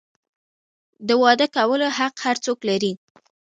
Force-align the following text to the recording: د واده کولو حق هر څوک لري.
د 1.07 1.09
واده 1.21 1.47
کولو 1.55 1.87
حق 1.97 2.15
هر 2.25 2.35
څوک 2.45 2.59
لري. 2.69 2.91